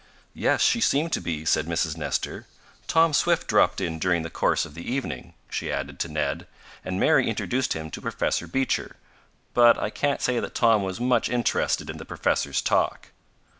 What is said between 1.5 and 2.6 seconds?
Mrs. Nestor.